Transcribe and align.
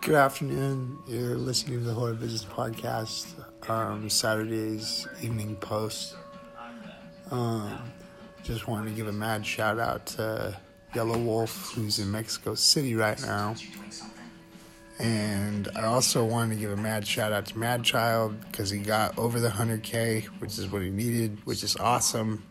Good 0.00 0.14
afternoon. 0.14 0.98
You're 1.06 1.36
listening 1.36 1.78
to 1.80 1.84
the 1.84 1.92
Horror 1.92 2.14
Business 2.14 2.44
Podcast, 2.44 3.26
um, 3.68 4.08
Saturday's 4.08 5.06
Evening 5.22 5.56
Post. 5.56 6.16
Um, 7.30 7.92
just 8.42 8.68
wanted 8.68 8.90
to 8.90 8.96
give 8.96 9.08
a 9.08 9.12
mad 9.12 9.44
shout 9.44 9.78
out 9.78 10.06
to 10.06 10.56
Yellow 10.94 11.18
Wolf, 11.18 11.72
who's 11.74 11.98
in 11.98 12.10
Mexico 12.10 12.54
City 12.54 12.94
right 12.94 13.20
now. 13.22 13.54
And 14.98 15.68
I 15.76 15.84
also 15.84 16.24
wanted 16.24 16.54
to 16.54 16.60
give 16.60 16.70
a 16.70 16.76
mad 16.76 17.06
shout 17.06 17.32
out 17.32 17.46
to 17.46 17.58
Mad 17.58 17.84
Child 17.84 18.40
because 18.50 18.70
he 18.70 18.78
got 18.80 19.16
over 19.18 19.38
the 19.38 19.50
100K, 19.50 20.24
which 20.40 20.58
is 20.58 20.68
what 20.68 20.82
he 20.82 20.90
needed, 20.90 21.38
which 21.44 21.62
is 21.62 21.76
awesome. 21.76 22.44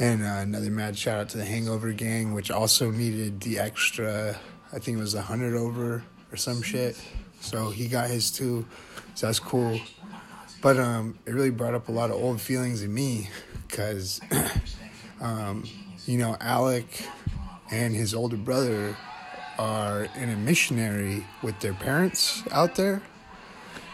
And 0.00 0.22
uh, 0.22 0.38
another 0.38 0.70
mad 0.70 0.96
shout 0.96 1.20
out 1.20 1.28
to 1.28 1.36
the 1.36 1.44
Hangover 1.44 1.92
Gang, 1.92 2.32
which 2.32 2.50
also 2.50 2.90
needed 2.90 3.42
the 3.42 3.58
extra, 3.58 4.34
I 4.72 4.78
think 4.78 4.96
it 4.96 5.00
was 5.00 5.12
a 5.12 5.18
100 5.18 5.54
over 5.54 6.02
or 6.32 6.36
some 6.38 6.62
shit. 6.62 6.98
So 7.40 7.68
he 7.68 7.86
got 7.86 8.08
his 8.08 8.30
too. 8.30 8.64
So 9.14 9.26
that's 9.26 9.38
cool. 9.38 9.78
But 10.62 10.78
um, 10.78 11.18
it 11.26 11.32
really 11.32 11.50
brought 11.50 11.74
up 11.74 11.88
a 11.88 11.92
lot 11.92 12.08
of 12.08 12.16
old 12.16 12.40
feelings 12.40 12.82
in 12.82 12.94
me 12.94 13.28
because, 13.68 14.22
um, 15.20 15.64
you 16.06 16.16
know, 16.16 16.34
Alec 16.40 17.06
and 17.70 17.94
his 17.94 18.14
older 18.14 18.38
brother 18.38 18.96
are 19.58 20.08
in 20.16 20.30
a 20.30 20.36
missionary 20.36 21.26
with 21.42 21.60
their 21.60 21.74
parents 21.74 22.42
out 22.52 22.74
there. 22.74 23.02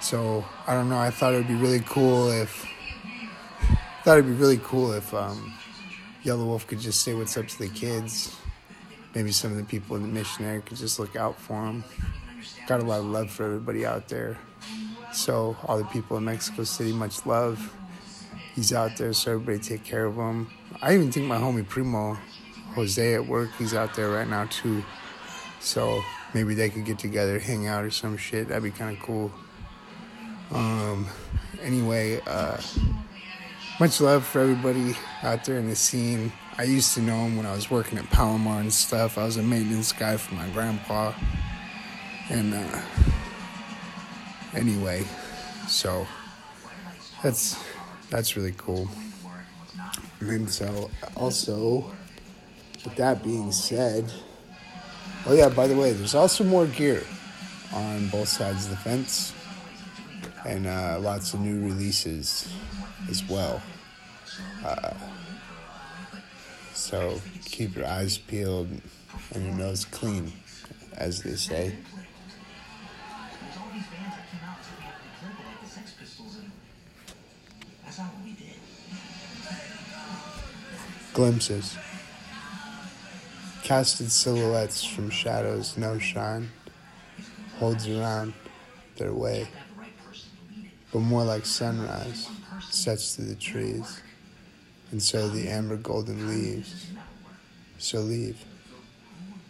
So 0.01 0.45
I 0.69 0.75
don't 0.75 0.89
know. 0.89 0.99
I 0.99 1.11
thought 1.11 1.35
it 1.35 1.39
would 1.39 1.49
be 1.49 1.55
really 1.55 1.83
cool 1.85 2.31
if 2.31 2.65
thought 4.05 4.19
it'd 4.19 4.27
be 4.27 4.41
really 4.41 4.61
cool 4.63 4.93
if 4.93 5.13
um, 5.13 5.53
Yellow 6.27 6.45
Wolf 6.45 6.67
could 6.67 6.81
just 6.81 7.03
say 7.03 7.15
what's 7.15 7.37
up 7.37 7.47
to 7.47 7.57
the 7.57 7.69
kids. 7.69 8.35
Maybe 9.15 9.31
some 9.31 9.53
of 9.53 9.59
the 9.59 9.63
people 9.63 9.95
in 9.95 10.03
the 10.03 10.09
missionary 10.09 10.61
could 10.61 10.77
just 10.77 10.99
look 10.99 11.15
out 11.15 11.39
for 11.39 11.53
them. 11.53 11.85
Got 12.67 12.81
a 12.81 12.85
lot 12.85 12.99
of 12.99 13.05
love 13.05 13.31
for 13.31 13.45
everybody 13.45 13.87
out 13.87 14.09
there. 14.09 14.37
So 15.13 15.57
all 15.65 15.79
the 15.79 15.85
people 15.85 16.17
in 16.17 16.25
Mexico 16.25 16.65
City, 16.65 16.91
much 16.91 17.25
love. 17.27 17.73
He's 18.57 18.73
out 18.73 18.97
there, 18.97 19.13
so 19.13 19.35
everybody 19.35 19.61
take 19.61 19.85
care 19.85 20.05
of 20.05 20.17
him. 20.17 20.51
I 20.83 20.95
even 20.95 21.13
think 21.13 21.27
my 21.27 21.39
homie 21.39 21.67
Primo, 21.67 22.19
Jose 22.75 23.15
at 23.15 23.25
work, 23.25 23.51
he's 23.57 23.73
out 23.73 23.95
there 23.95 24.11
right 24.11 24.27
now 24.27 24.47
too. 24.47 24.85
So 25.61 26.03
maybe 26.35 26.55
they 26.55 26.71
could 26.71 26.87
get 26.87 26.99
together, 26.99 27.39
hang 27.39 27.69
out 27.69 27.85
or 27.85 27.93
some 27.93 28.17
shit. 28.17 28.49
That'd 28.49 28.65
be 28.65 28.73
kind 28.73 28.97
of 28.97 29.01
cool. 29.01 29.31
Um, 30.51 31.07
anyway, 31.63 32.21
uh, 32.27 32.61
much 33.79 34.01
love 34.01 34.25
for 34.25 34.41
everybody 34.41 34.97
out 35.23 35.45
there 35.45 35.59
in 35.59 35.69
the 35.69 35.77
scene. 35.77 36.33
I 36.57 36.63
used 36.63 36.95
to 36.95 37.03
know 37.03 37.17
him 37.27 37.37
when 37.37 37.45
I 37.45 37.55
was 37.55 37.71
working 37.71 37.99
at 37.99 38.09
Palomar 38.09 38.61
and 38.61 38.73
stuff. 38.73 39.19
I 39.19 39.25
was 39.25 39.37
a 39.37 39.43
maintenance 39.43 39.93
guy 39.93 40.17
for 40.17 40.35
my 40.35 40.49
grandpa. 40.49 41.13
And 42.31 42.55
uh, 42.55 42.81
anyway, 44.55 45.05
so 45.69 46.07
that's 47.23 47.63
that's 48.09 48.35
really 48.37 48.55
cool. 48.57 48.89
And 50.21 50.49
so 50.49 50.91
also, 51.15 51.93
with 52.85 52.97
that 52.97 53.23
being 53.23 53.53
said. 53.53 54.11
Oh 55.27 55.35
yeah, 55.35 55.49
by 55.49 55.67
the 55.67 55.77
way, 55.77 55.93
there's 55.93 56.15
also 56.15 56.45
more 56.45 56.67
gear 56.67 57.03
on 57.75 58.09
both 58.09 58.29
sides 58.29 58.65
of 58.67 58.71
the 58.71 58.77
fence, 58.77 59.35
and 60.47 60.67
uh, 60.67 60.99
lots 61.01 61.35
of 61.35 61.41
new 61.41 61.67
releases 61.67 62.49
as 63.09 63.27
well. 63.29 63.63
Uh, 64.65 64.95
so 66.75 67.21
keep 67.45 67.77
your 67.77 67.87
eyes 67.87 68.19
peeled 68.19 68.69
and 69.35 69.45
your 69.45 69.55
nose 69.55 69.85
clean, 69.85 70.33
as 70.97 71.23
they 71.23 71.35
say. 71.35 71.75
Glimpses 81.15 81.79
casted 83.63 84.13
silhouettes 84.13 84.85
from 84.85 85.11
shadows 85.11 85.77
no 85.77 85.99
shine 85.99 86.49
holds 87.59 87.89
around 87.89 88.33
their 88.97 89.13
way 89.13 89.49
but 90.93 91.01
more 91.01 91.25
like 91.25 91.45
sunrise 91.45 92.29
sets 92.77 93.15
through 93.15 93.27
the 93.27 93.35
trees 93.35 94.01
and 94.91 95.03
so 95.03 95.29
the 95.29 95.49
amber 95.49 95.77
golden 95.77 96.29
leaves 96.29 96.87
so 97.79 97.99
leave 97.99 98.43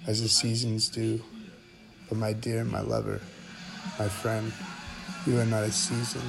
as 0.06 0.22
the 0.22 0.28
seasons 0.28 0.88
do 0.88 1.20
but 2.08 2.18
my 2.18 2.32
dear 2.32 2.64
my 2.64 2.80
lover 2.80 3.20
my 3.98 4.08
friend 4.08 4.52
you 5.26 5.38
are 5.38 5.46
not 5.46 5.62
a 5.62 5.72
season 5.72 6.22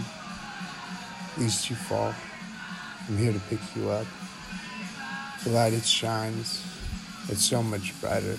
least 1.38 1.70
you 1.70 1.76
fall 1.76 2.14
i'm 3.08 3.18
here 3.18 3.34
to 3.34 3.40
pick 3.50 3.60
you 3.76 3.90
up 3.90 4.08
the 5.44 5.50
light 5.50 5.74
it 5.74 5.86
shines 5.86 6.66
it's 7.30 7.46
so 7.46 7.62
much 7.62 8.00
brighter 8.02 8.38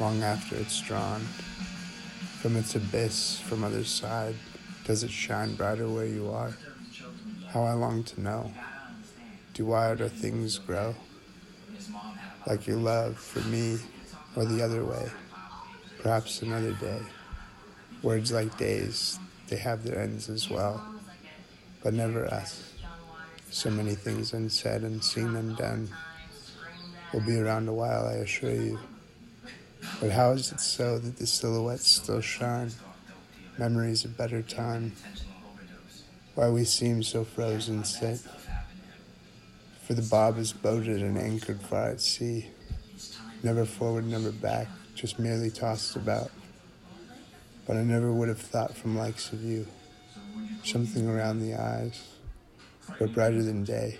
long 0.00 0.22
after 0.22 0.56
it's 0.56 0.80
drawn 0.80 1.20
from 2.40 2.56
its 2.56 2.74
abyss 2.74 3.38
from 3.40 3.62
other 3.62 3.84
side. 3.84 4.34
Does 4.86 5.04
it 5.04 5.10
shine 5.10 5.54
brighter 5.56 5.86
where 5.86 6.06
you 6.06 6.30
are? 6.30 6.54
How 7.52 7.64
I 7.64 7.72
long 7.72 8.04
to 8.04 8.20
know. 8.20 8.52
Do 9.54 9.66
wilder 9.66 10.08
things 10.08 10.58
grow? 10.58 10.94
Like 12.46 12.68
your 12.68 12.76
love 12.76 13.18
for 13.18 13.40
me 13.48 13.78
or 14.36 14.44
the 14.44 14.62
other 14.62 14.84
way? 14.84 15.10
Perhaps 16.00 16.42
another 16.42 16.72
day. 16.74 17.00
Words 18.02 18.30
like 18.30 18.56
days, 18.56 19.18
they 19.48 19.56
have 19.56 19.82
their 19.82 19.98
ends 19.98 20.28
as 20.30 20.48
well, 20.48 20.80
but 21.82 21.92
never 21.92 22.32
us. 22.32 22.72
So 23.50 23.68
many 23.68 23.96
things 23.96 24.32
unsaid, 24.32 24.82
unseen, 24.82 25.34
undone 25.34 25.90
will 27.12 27.20
be 27.20 27.36
around 27.36 27.68
a 27.68 27.74
while, 27.74 28.06
I 28.06 28.18
assure 28.18 28.54
you. 28.54 28.78
But 30.00 30.12
how 30.12 30.30
is 30.30 30.52
it 30.52 30.60
so 30.60 31.00
that 31.00 31.16
the 31.16 31.26
silhouettes 31.26 31.88
still 31.88 32.20
shine? 32.20 32.70
Memories 33.58 34.04
of 34.04 34.16
better 34.16 34.40
time. 34.40 34.92
Why 36.40 36.48
we 36.48 36.64
seem 36.64 37.02
so 37.02 37.22
frozen 37.22 37.84
set. 37.84 38.18
For 39.82 39.92
the 39.92 40.00
bob 40.00 40.38
is 40.38 40.54
boated 40.54 41.02
and 41.02 41.18
anchored 41.18 41.60
far 41.60 41.90
at 41.90 42.00
sea. 42.00 42.46
Never 43.42 43.66
forward, 43.66 44.06
never 44.06 44.32
back, 44.32 44.66
just 44.94 45.18
merely 45.18 45.50
tossed 45.50 45.96
about. 45.96 46.30
But 47.66 47.76
I 47.76 47.82
never 47.82 48.10
would 48.10 48.28
have 48.28 48.40
thought 48.40 48.74
from 48.74 48.96
likes 48.96 49.34
of 49.34 49.44
you. 49.44 49.66
Something 50.64 51.06
around 51.06 51.40
the 51.40 51.60
eyes, 51.60 52.02
but 52.98 53.12
brighter 53.12 53.42
than 53.42 53.62
day. 53.62 53.98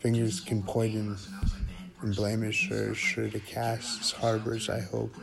Fingers 0.00 0.40
can 0.40 0.62
point 0.62 0.94
in 0.94 1.16
and 2.02 2.14
blemish 2.14 2.70
are 2.70 2.94
sure 2.94 3.30
to 3.30 3.40
cast 3.40 4.02
as 4.02 4.10
harbors, 4.10 4.68
I 4.68 4.80
hope. 4.80 5.14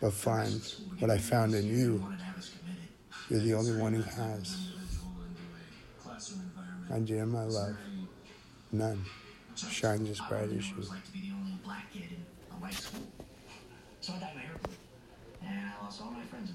But 0.00 0.12
find 0.12 0.60
what 0.98 1.12
I 1.12 1.18
found 1.18 1.54
in 1.54 1.68
you. 1.68 2.04
You're 3.30 3.40
the 3.40 3.54
only 3.54 3.80
one 3.80 3.94
who 3.94 4.02
has. 4.02 4.72
My 6.90 6.98
dear, 7.00 7.26
my 7.26 7.44
love, 7.44 7.76
none 8.70 9.04
shines 9.56 10.10
as 10.10 10.20
bright 10.28 10.50
as 10.50 10.70
you. 10.70 10.82
So 14.00 14.12
I 14.12 14.20
my 14.20 14.40
hair 14.40 14.56
and 15.42 15.70
I 15.80 15.82
lost 15.82 16.02
all 16.02 16.10
my 16.10 16.22
friends. 16.24 16.50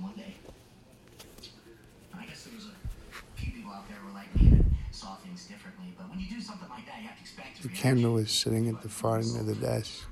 I 2.14 2.26
guess 2.26 2.44
there 2.44 2.54
was 2.56 2.66
a 2.66 3.40
few 3.40 3.52
people 3.52 3.72
out 3.72 3.88
there 3.88 3.98
who 3.98 4.08
were 4.08 4.14
like 4.14 4.36
me 4.36 4.64
saw 4.92 5.16
things 5.16 5.46
differently, 5.46 5.94
but 5.98 6.10
when 6.10 6.20
you 6.20 6.28
do 6.28 6.42
something 6.42 6.70
like 6.70 6.86
that, 6.86 7.02
you 7.02 7.08
have 7.08 7.16
to 7.16 7.22
expect 7.22 7.62
The 7.64 7.70
camera 7.70 8.12
was 8.12 8.32
sitting 8.32 8.68
at 8.70 8.82
the 8.82 8.90
far 8.90 9.18
end 9.18 9.36
of 9.40 9.46
the 9.46 9.56
desk. 9.56 10.04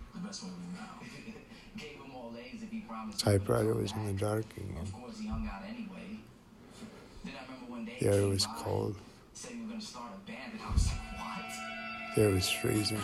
the. 3.09 3.17
Typewriter 3.17 3.73
was 3.73 3.91
in 3.91 4.05
the 4.07 4.13
dark 4.13 4.45
again. 4.55 4.77
Of 4.81 4.93
course, 4.93 5.19
he 5.19 5.27
hung 5.27 5.47
out 5.51 5.63
anyway. 5.67 6.19
Then 7.23 7.33
I 7.35 7.43
remember 7.43 7.65
one 7.65 7.66
day. 7.66 7.66
The 7.85 8.07
air 8.07 8.27
was 8.27 8.47
cold. 8.57 8.95
Said 9.33 9.51
we 9.51 9.61
were 9.61 9.69
gonna 9.69 9.81
start 9.81 10.11
a 10.15 10.27
band, 10.27 10.53
and 10.53 10.61
I 10.61 10.73
was 10.73 10.87
like. 10.87 12.15
The 12.15 12.21
air 12.23 12.29
was 12.31 12.49
freezing. 12.49 13.01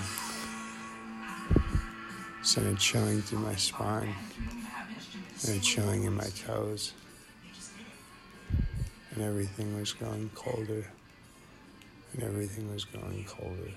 A 2.56 2.76
chilling 2.76 3.22
through 3.22 3.40
my 3.40 3.56
spine 3.56 4.14
and 5.48 5.58
a 5.58 5.60
chilling 5.60 6.04
in 6.04 6.14
my 6.14 6.28
toes. 6.46 6.94
And 9.12 9.24
everything 9.24 9.78
was 9.80 9.94
going 9.94 10.30
colder. 10.36 10.86
And 12.14 12.24
everything 12.24 12.72
was 12.72 12.86
going 12.86 13.26
colder. 13.26 13.72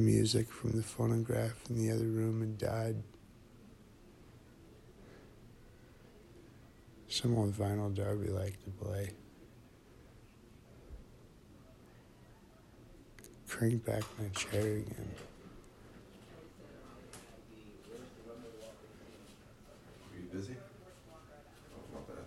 The 0.00 0.06
music 0.06 0.50
from 0.50 0.72
the 0.72 0.82
phonograph 0.82 1.56
in 1.68 1.76
the 1.76 1.94
other 1.94 2.06
room 2.06 2.40
had 2.40 2.56
died. 2.56 2.96
Some 7.06 7.36
old 7.36 7.52
vinyl 7.52 7.94
Darby 7.94 8.28
liked 8.28 8.64
to 8.64 8.70
play. 8.70 9.10
Crank 13.46 13.84
back 13.84 14.02
my 14.18 14.28
chair 14.28 14.78
again. 14.78 15.10
Are 20.08 20.16
you 20.16 20.28
busy? 20.32 20.56
Oh, 21.12 21.92
not 21.92 22.08
bad. 22.08 22.24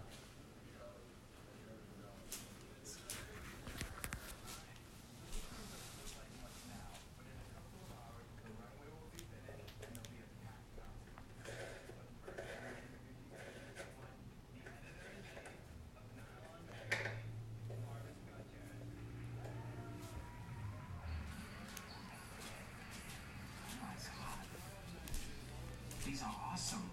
These 26.13 26.21
are 26.21 26.35
awesome. 26.53 26.91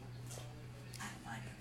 I 0.98 1.04
like 1.28 1.44
them. 1.44 1.52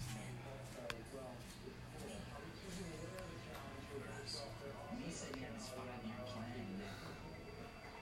Me 4.95 5.11
said 5.11 5.35
you 5.35 5.41
had 5.43 5.59
this 5.59 5.67
five-year 5.75 6.23
plan 6.23 6.79
that, 6.79 6.95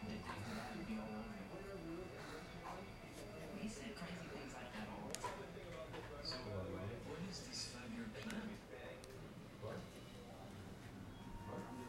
that 0.06 0.21
after 0.30 0.54
that 0.54 0.77
would 0.77 0.86
be 0.86 0.94
all 1.01 1.09
over. 1.09 1.42
He 3.59 3.68
said 3.68 3.98
crazy 3.98 4.30
things 4.30 4.54
like 4.54 4.69
that 4.77 4.86
all 4.94 5.09
the 5.09 5.18
time. 5.25 5.42
So, 6.21 6.38
what 6.38 7.18
is 7.27 7.39
this 7.50 7.74
five-year 7.74 8.06
plan? 8.13 8.53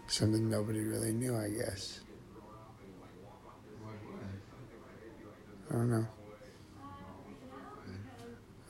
Something 0.07 0.49
nobody 0.49 0.81
really 0.81 1.13
knew, 1.13 1.37
I 1.37 1.51
guess. 1.51 2.01
I 5.69 5.75
don't 5.75 5.91
know. 5.91 6.18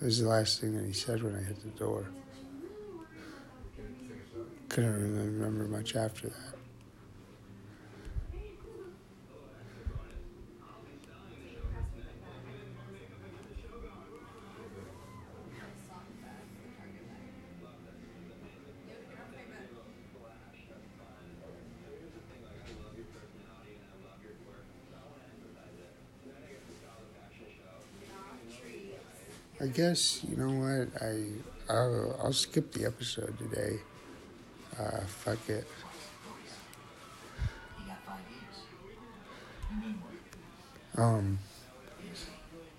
It 0.00 0.04
was 0.04 0.20
the 0.20 0.28
last 0.28 0.60
thing 0.60 0.76
that 0.76 0.86
he 0.86 0.92
said 0.92 1.22
when 1.24 1.34
I 1.34 1.42
hit 1.42 1.60
the 1.60 1.70
door. 1.70 2.06
Couldn't 4.68 4.94
remember 4.94 5.64
much 5.64 5.96
after 5.96 6.28
that. 6.28 6.58
I 29.60 29.66
guess 29.78 30.24
you 30.28 30.36
know 30.36 30.50
what 30.50 30.90
I 31.00 31.22
I'll, 31.72 32.18
I'll 32.24 32.32
skip 32.32 32.72
the 32.72 32.84
episode 32.84 33.38
today. 33.38 33.78
Uh, 34.76 35.02
fuck 35.06 35.38
it. 35.48 35.64
You 37.78 37.86
got 37.86 37.98
five 38.04 38.24
years. 38.28 38.58
And 39.70 39.82
then 39.82 40.02
what? 40.94 41.04
Um. 41.04 41.38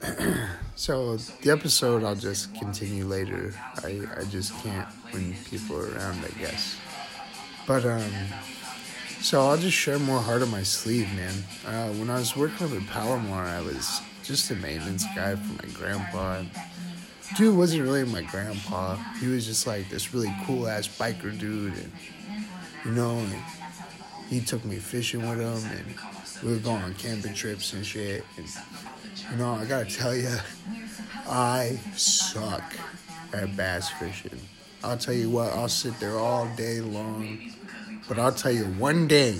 So 0.75 1.17
the 1.17 1.51
episode 1.51 2.05
I'll 2.05 2.15
just 2.15 2.55
continue 2.55 3.03
later. 3.03 3.53
I 3.83 3.99
I 4.17 4.23
just 4.23 4.53
can't 4.63 4.87
when 5.11 5.35
people 5.51 5.75
are 5.75 5.91
around. 5.93 6.23
I 6.23 6.31
guess. 6.39 6.77
But 7.67 7.85
um. 7.85 8.11
So 9.21 9.41
I'll 9.45 9.57
just 9.57 9.75
share 9.75 9.99
more 9.99 10.19
heart 10.21 10.41
on 10.41 10.49
my 10.49 10.63
sleeve, 10.63 11.09
man. 11.15 11.35
Uh, 11.67 11.89
when 11.99 12.09
I 12.09 12.17
was 12.19 12.37
working 12.37 12.67
up 12.67 12.73
at 12.73 12.87
Palomar, 12.87 13.43
I 13.43 13.59
was 13.59 14.01
just 14.23 14.49
a 14.51 14.55
maintenance 14.55 15.03
guy 15.15 15.35
for 15.35 15.67
my 15.67 15.73
grandpa. 15.73 16.43
Dude 17.37 17.55
wasn't 17.55 17.83
really 17.83 18.05
my 18.05 18.23
grandpa. 18.23 18.95
He 19.19 19.27
was 19.27 19.45
just 19.45 19.67
like 19.67 19.89
this 19.89 20.13
really 20.13 20.33
cool 20.45 20.67
ass 20.67 20.87
biker 20.87 21.37
dude, 21.37 21.73
and 21.73 21.91
you 22.85 22.91
know, 22.91 23.17
and 23.17 23.35
he 24.29 24.41
took 24.41 24.63
me 24.65 24.77
fishing 24.77 25.27
with 25.27 25.39
him, 25.39 25.71
and 25.77 25.95
we 26.43 26.53
were 26.53 26.59
going 26.59 26.81
on 26.81 26.93
camping 26.95 27.33
trips 27.33 27.73
and 27.73 27.85
shit. 27.85 28.23
And 28.37 28.47
you 29.31 29.37
know, 29.37 29.53
I 29.53 29.65
gotta 29.65 29.85
tell 29.85 30.15
you, 30.15 30.35
I 31.27 31.79
suck 31.95 32.63
at 33.33 33.55
bass 33.55 33.89
fishing. 33.89 34.39
I'll 34.83 34.97
tell 34.97 35.13
you 35.13 35.29
what, 35.29 35.51
I'll 35.53 35.67
sit 35.67 35.99
there 35.99 36.17
all 36.17 36.47
day 36.55 36.81
long. 36.81 37.53
But 38.07 38.17
I'll 38.17 38.31
tell 38.31 38.51
you, 38.51 38.65
one 38.65 39.07
day, 39.07 39.37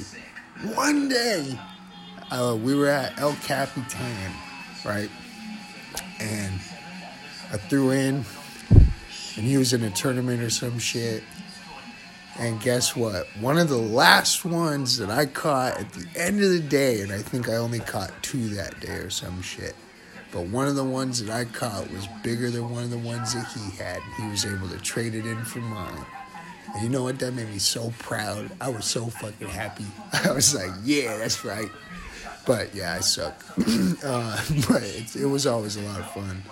one 0.76 1.10
day, 1.10 1.58
uh, 2.30 2.56
we 2.62 2.76
were 2.76 2.88
at 2.88 3.20
El 3.20 3.34
Capitan, 3.44 4.32
right? 4.86 5.10
And 6.20 6.60
I 7.52 7.58
threw 7.58 7.92
in, 7.92 8.24
and 8.70 9.46
he 9.46 9.58
was 9.58 9.74
in 9.74 9.84
a 9.84 9.90
tournament 9.90 10.42
or 10.42 10.50
some 10.50 10.78
shit. 10.80 11.24
And 12.38 12.62
guess 12.62 12.96
what? 12.96 13.28
One 13.40 13.58
of 13.58 13.68
the 13.70 13.78
last 13.78 14.46
ones 14.46 14.98
that 14.98 15.10
I 15.10 15.26
caught 15.26 15.78
at 15.78 15.92
the 15.92 16.08
end 16.16 16.42
of 16.42 16.52
the 16.52 16.60
day, 16.60 17.02
and 17.02 17.12
I 17.12 17.18
think 17.18 17.50
I 17.50 17.56
only 17.56 17.80
caught 17.80 18.12
two 18.22 18.50
that 18.56 18.80
day 18.80 18.94
or 18.94 19.10
some 19.10 19.42
shit. 19.42 19.76
But 20.32 20.46
one 20.46 20.68
of 20.68 20.76
the 20.76 20.84
ones 20.84 21.24
that 21.24 21.34
I 21.34 21.46
caught 21.46 21.90
was 21.92 22.08
bigger 22.24 22.52
than 22.52 22.70
one 22.70 22.84
of 22.84 22.92
the 22.92 22.98
ones 23.00 23.34
that 23.34 23.48
he 23.48 23.72
had. 23.78 24.02
He 24.18 24.28
was 24.28 24.46
able 24.46 24.70
to 24.70 24.78
trade 24.78 25.16
it 25.16 25.26
in 25.26 25.44
for 25.44 25.60
mine. 25.60 26.06
And 26.74 26.84
you 26.84 26.90
know 26.90 27.04
what? 27.04 27.18
That 27.20 27.34
made 27.34 27.50
me 27.50 27.58
so 27.58 27.92
proud. 27.98 28.52
I 28.62 28.70
was 28.70 28.86
so 28.86 29.08
fucking 29.08 29.48
happy. 29.48 29.86
I 30.14 30.32
was 30.32 30.54
like, 30.54 30.72
yeah, 30.84 31.18
that's 31.18 31.44
right. 31.44 31.70
But 32.46 32.74
yeah, 32.76 32.94
I 32.94 33.00
suck. 33.00 33.44
uh, 34.04 34.42
but 34.70 34.84
it, 34.84 35.16
it 35.16 35.26
was 35.26 35.48
always 35.48 35.78
a 35.78 35.82
lot 35.82 36.00
of 36.00 36.12
fun. 36.12 36.44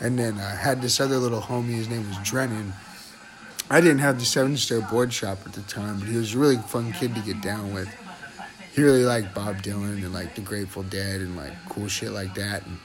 And 0.00 0.18
then 0.18 0.38
I 0.38 0.54
had 0.54 0.82
this 0.82 1.00
other 1.00 1.16
little 1.16 1.40
homie. 1.40 1.74
His 1.74 1.88
name 1.88 2.06
was 2.08 2.18
Drennan. 2.18 2.72
I 3.68 3.80
didn't 3.80 3.98
have 3.98 4.18
the 4.18 4.24
seven 4.24 4.56
star 4.56 4.80
board 4.80 5.12
shop 5.12 5.38
at 5.44 5.52
the 5.52 5.62
time, 5.62 5.98
but 5.98 6.08
he 6.08 6.16
was 6.16 6.34
a 6.34 6.38
really 6.38 6.56
fun 6.56 6.92
kid 6.92 7.14
to 7.14 7.20
get 7.20 7.40
down 7.40 7.74
with. 7.74 7.88
He 8.72 8.82
really 8.82 9.04
liked 9.04 9.34
Bob 9.34 9.62
Dylan 9.62 10.04
and 10.04 10.12
like 10.12 10.34
the 10.34 10.42
Grateful 10.42 10.82
Dead 10.82 11.20
and 11.20 11.36
like 11.36 11.52
cool 11.68 11.88
shit 11.88 12.12
like 12.12 12.34
that. 12.34 12.64
And 12.66 12.78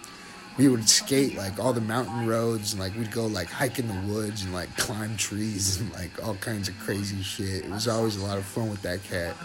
we 0.58 0.68
would 0.68 0.88
skate 0.90 1.36
like 1.36 1.60
all 1.60 1.74
the 1.74 1.82
mountain 1.82 2.26
roads 2.26 2.74
and 2.74 2.82
like 2.82 2.96
we'd 2.96 3.12
go 3.12 3.26
like 3.26 3.50
hike 3.50 3.78
in 3.78 3.88
the 3.88 4.14
woods 4.14 4.44
and 4.44 4.54
like 4.54 4.76
climb 4.78 5.18
trees 5.18 5.80
and 5.80 5.92
like 5.94 6.12
all 6.26 6.36
kinds 6.36 6.68
of 6.68 6.80
crazy 6.80 7.22
shit. 7.22 7.66
It 7.66 7.70
was 7.70 7.88
always 7.88 8.16
a 8.16 8.24
lot 8.26 8.38
of 8.38 8.46
fun 8.46 8.70
with 8.70 8.82
that 8.82 9.04
cat. 9.04 9.36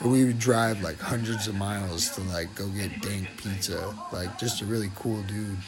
And 0.00 0.10
we 0.10 0.24
would 0.24 0.38
drive 0.38 0.82
like 0.82 0.98
hundreds 0.98 1.48
of 1.48 1.54
miles 1.54 2.10
to 2.10 2.22
like 2.22 2.54
go 2.54 2.68
get 2.68 3.02
dank 3.02 3.28
pizza. 3.36 3.94
Like 4.12 4.38
just 4.38 4.62
a 4.62 4.64
really 4.64 4.90
cool 4.94 5.22
dude. 5.22 5.58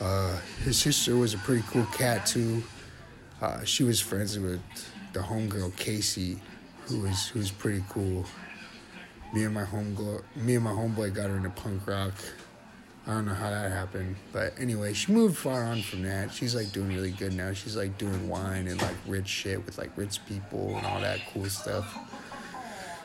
Uh, 0.00 0.38
his 0.62 0.78
sister 0.78 1.16
was 1.16 1.34
a 1.34 1.38
pretty 1.38 1.64
cool 1.70 1.86
cat 1.86 2.26
too. 2.26 2.62
Uh, 3.40 3.64
she 3.64 3.82
was 3.82 4.00
friends 4.00 4.38
with 4.38 4.60
the 5.12 5.20
homegirl 5.20 5.74
Casey, 5.76 6.38
who 6.86 7.00
was 7.00 7.28
who 7.28 7.38
was 7.38 7.50
pretty 7.50 7.82
cool. 7.88 8.24
Me 9.32 9.44
and 9.44 9.54
my 9.54 9.64
homegirl, 9.64 10.22
me 10.36 10.54
and 10.54 10.64
my 10.64 10.70
homeboy 10.70 11.14
got 11.14 11.30
her 11.30 11.36
into 11.36 11.50
punk 11.50 11.86
rock. 11.86 12.14
I 13.06 13.12
don't 13.12 13.26
know 13.26 13.34
how 13.34 13.50
that 13.50 13.70
happened, 13.70 14.16
but 14.32 14.52
anyway, 14.58 14.92
she 14.92 15.12
moved 15.12 15.36
far 15.36 15.62
on 15.62 15.80
from 15.80 16.02
that. 16.02 16.32
She's 16.32 16.56
like 16.56 16.72
doing 16.72 16.88
really 16.88 17.12
good 17.12 17.34
now. 17.34 17.52
She's 17.52 17.76
like 17.76 17.96
doing 17.98 18.28
wine 18.28 18.66
and 18.66 18.82
like 18.82 18.96
rich 19.06 19.28
shit 19.28 19.64
with 19.64 19.78
like 19.78 19.96
rich 19.96 20.18
people 20.26 20.76
and 20.76 20.84
all 20.84 21.00
that 21.00 21.20
cool 21.32 21.46
stuff. 21.46 21.96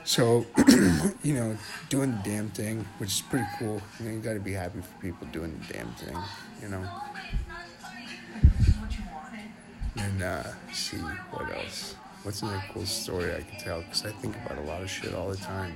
So, 0.03 0.46
you 1.24 1.36
know, 1.36 1.58
doing 1.89 2.12
the 2.12 2.22
damn 2.24 2.50
thing, 2.50 2.86
which 2.98 3.10
is 3.12 3.22
pretty 3.22 3.46
cool. 3.60 3.81
You 4.00 4.10
you 4.10 4.20
got 4.20 4.34
to 4.34 4.39
be 4.39 4.53
happy 4.53 4.81
for 4.81 5.01
people 5.01 5.27
doing 5.31 5.60
the 5.67 5.74
damn 5.74 5.91
thing. 5.93 6.17
You 6.62 6.70
know. 6.70 6.89
And 9.98 10.24
uh, 10.24 10.43
see 10.74 10.98
what 10.98 11.55
else. 11.55 11.96
What's 12.24 12.41
another 12.41 12.63
cool 12.74 12.86
story 12.86 13.36
I 13.36 13.41
can 13.41 13.60
tell? 13.60 13.81
Because 13.81 14.05
I 14.05 14.12
think 14.12 14.36
about 14.46 14.58
a 14.58 14.62
lot 14.62 14.81
of 14.81 14.89
shit 14.89 15.13
all 15.13 15.29
the 15.29 15.38
time. 15.38 15.74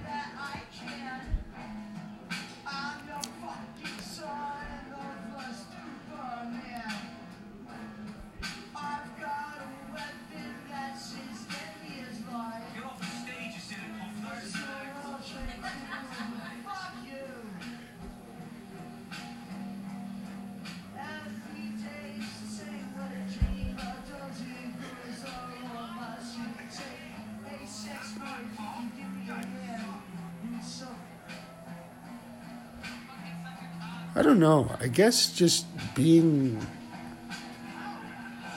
I 34.17 34.21
don't 34.21 34.39
know. 34.39 34.73
I 34.79 34.87
guess 34.87 35.29
just 35.33 35.65
being 35.93 36.65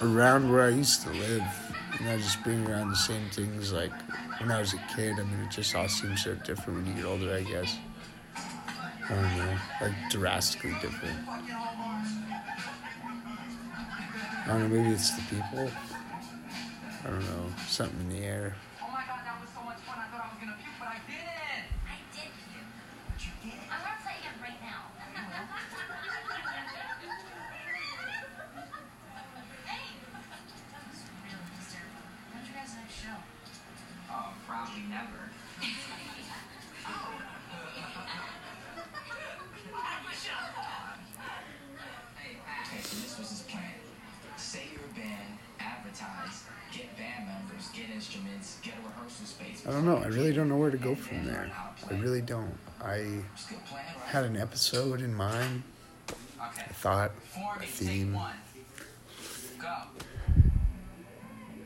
around 0.01 0.53
where 0.53 0.63
I 0.63 0.69
used 0.69 1.03
to 1.03 1.11
live, 1.11 1.43
you 1.99 2.07
know, 2.07 2.17
just 2.17 2.45
being 2.45 2.65
around 2.65 2.91
the 2.91 2.97
same 2.97 3.29
things 3.31 3.73
like 3.73 3.91
when 4.39 4.53
I 4.53 4.61
was 4.61 4.73
a 4.73 4.81
kid. 4.95 5.15
I 5.19 5.25
mean, 5.25 5.41
it 5.41 5.51
just 5.51 5.75
all 5.75 5.89
seems 5.89 6.23
so 6.23 6.37
different 6.37 6.79
when 6.79 6.87
you 6.87 7.03
get 7.03 7.05
older, 7.05 7.35
I 7.35 7.43
guess. 7.43 7.77
I 8.37 9.15
don't 9.15 9.37
know, 9.37 9.59
like 9.81 10.11
drastically 10.11 10.75
different. 10.81 11.19
I 14.47 14.47
don't 14.47 14.61
know, 14.61 14.69
maybe 14.69 14.95
it's 14.95 15.11
the 15.11 15.23
people. 15.23 15.71
I 17.05 17.11
don't 17.11 17.21
know, 17.21 17.47
something 17.67 17.99
in 18.03 18.11
the 18.11 18.25
air. 18.25 18.55
I 49.69 49.71
don't 49.71 49.85
know. 49.85 49.99
I 49.99 50.07
really 50.07 50.33
don't 50.33 50.49
know 50.49 50.57
where 50.57 50.71
to 50.71 50.79
go 50.79 50.95
from 50.95 51.27
there. 51.27 51.51
I 51.91 51.95
really 51.95 52.23
don't. 52.23 52.55
I 52.83 53.21
had 54.07 54.25
an 54.25 54.35
episode 54.35 55.03
in 55.03 55.13
mind, 55.15 55.63
a 56.09 56.73
thought, 56.73 57.13
a 57.61 57.67
theme, 57.67 58.19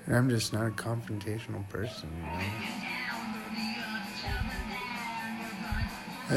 and 0.07 0.17
I'm 0.17 0.29
just 0.29 0.53
not 0.53 0.67
a 0.67 0.71
confrontational 0.71 1.69
person, 1.69 2.09
you 2.17 2.23
know. 2.23 2.41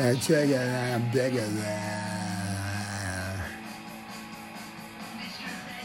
I 0.03 0.13
check 0.15 0.49
it 0.49 0.55
out, 0.55 0.93
I'm 0.93 1.11
bigger 1.11 1.41
than. 1.41 2.14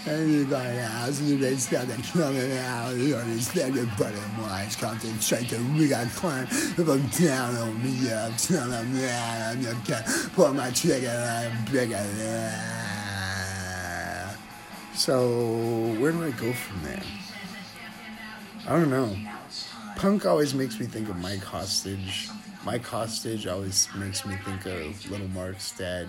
Is 0.06 1.66
got 1.66 1.86
coming 2.12 2.52
out, 2.58 2.96
you 2.96 3.14
understand 3.16 3.74
the 3.74 3.84
button 3.98 4.38
wise, 4.38 4.74
concentrate 4.74 5.50
the 5.50 5.58
we 5.78 5.88
got 5.88 6.06
climb, 6.08 6.46
if 6.50 6.78
I'm 6.78 7.06
down 7.08 7.54
on 7.56 7.82
me 7.82 8.08
tell 8.38 8.68
them 8.68 8.94
that 8.94 9.56
I'm 9.56 9.62
gonna 9.62 10.04
pull 10.34 10.54
my 10.54 10.70
trigger, 10.70 11.10
I'm 11.10 11.64
bigger. 11.70 12.02
So, 14.94 15.94
where 15.98 16.12
do 16.12 16.24
I 16.24 16.30
go 16.30 16.52
from 16.52 16.82
there? 16.82 17.02
I 18.66 18.78
don't 18.78 18.90
know. 18.90 19.16
Punk 19.96 20.24
always 20.24 20.54
makes 20.54 20.80
me 20.80 20.86
think 20.86 21.10
of 21.10 21.16
Mike 21.16 21.44
Hostage. 21.44 22.28
Mike 22.64 22.86
Hostage 22.86 23.46
always 23.46 23.88
makes 23.96 24.24
me 24.24 24.34
think 24.44 24.64
of 24.64 25.10
Little 25.10 25.28
Mark's 25.28 25.72
dad, 25.72 26.08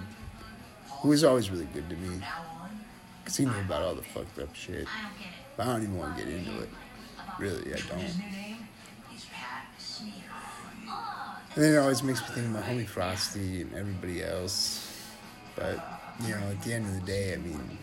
who 1.02 1.10
was 1.10 1.26
always 1.26 1.50
really 1.50 1.68
good 1.74 1.90
to 1.90 1.96
me. 1.98 2.22
Because 3.24 3.38
he 3.38 3.46
knew 3.46 3.60
about 3.66 3.82
all 3.84 3.96
the 3.96 4.02
fucked 4.02 4.40
up 4.40 4.54
shit. 4.56 4.88
I 4.88 5.04
don't 5.04 5.18
get 5.18 5.28
it. 5.28 5.34
But 5.58 5.68
I 5.68 5.74
don't 5.74 5.84
even 5.84 5.98
want 5.98 6.18
to 6.18 6.24
get 6.24 6.34
into 6.34 6.62
it. 6.62 6.70
Really, 7.40 7.74
I 7.74 7.78
don't. 7.78 8.00
His 8.00 8.18
new 8.18 8.24
name 8.24 8.58
is 9.16 9.26
Pat 9.32 9.68
Smear. 9.78 10.14
And 11.56 11.64
then 11.64 11.74
it 11.74 11.78
always 11.78 12.02
makes 12.04 12.22
me 12.22 12.28
think 12.34 12.48
of 12.48 12.52
my 12.54 12.62
homie 12.62 12.88
Frosty 12.88 13.62
and 13.62 13.74
everybody 13.74 14.24
else. 14.24 14.88
But, 15.56 15.84
you 16.22 16.30
know, 16.30 16.42
at 16.50 16.62
the 16.64 16.74
end 16.74 16.86
of 16.86 16.94
the 16.94 17.06
day, 17.06 17.34
I 17.34 17.38
mean, 17.38 17.78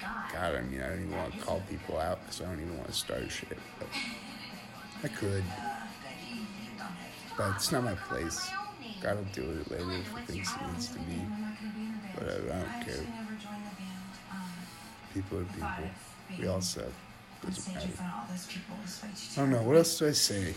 god. 0.00 0.32
God, 0.32 0.54
I 0.56 0.62
mean, 0.62 0.82
I 0.82 0.88
don't 0.88 1.00
even 1.00 1.16
want 1.16 1.32
to 1.32 1.40
call 1.40 1.62
people 1.70 1.98
out 1.98 2.20
because 2.20 2.42
I 2.42 2.44
don't 2.44 2.60
even 2.60 2.76
want 2.76 2.88
to 2.88 2.94
start 2.94 3.30
shit. 3.30 3.58
But 3.78 3.88
I 5.02 5.08
could. 5.08 5.44
But 7.36 7.56
it's 7.56 7.72
not 7.72 7.84
my 7.84 7.94
place. 7.94 8.50
God 9.02 9.16
will 9.16 9.24
deal 9.32 9.46
with 9.46 9.60
it 9.60 9.70
later 9.70 10.00
if 10.00 10.08
he 10.08 10.32
thinks 10.32 10.54
it 10.54 10.72
needs 10.72 10.88
to 10.88 10.98
be. 11.00 11.16
Whatever, 12.14 12.52
I 12.52 12.60
don't 12.60 12.86
care. 12.86 13.23
People 15.14 15.38
are 15.38 15.44
people. 15.44 15.68
We 16.40 16.48
all 16.48 16.60
suck. 16.60 16.86
Doesn't 17.44 17.72
matter. 17.72 17.88
I 18.00 19.40
don't 19.40 19.50
know. 19.50 19.62
What 19.62 19.76
else 19.76 19.96
do 19.98 20.08
I 20.08 20.10
say? 20.10 20.54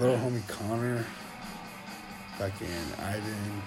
Little 0.00 0.16
homie 0.16 0.46
Connor. 0.48 1.04
Fucking 2.38 2.68
Ivan. 2.98 3.62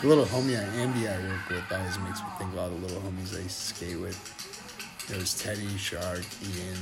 The 0.00 0.08
little 0.08 0.24
homie 0.24 0.56
Andy 0.56 1.08
I 1.08 1.18
work 1.18 1.48
with 1.50 1.72
always 1.72 1.98
makes 1.98 2.20
me 2.20 2.26
think 2.38 2.52
of 2.52 2.58
all 2.58 2.68
the 2.70 2.76
little 2.76 3.00
homies 3.02 3.36
I 3.36 3.42
used 3.42 3.58
to 3.58 3.74
skate 3.74 4.00
with. 4.00 5.06
There 5.08 5.18
was 5.18 5.34
Teddy, 5.34 5.76
Shark, 5.76 6.24
Ian. 6.42 6.76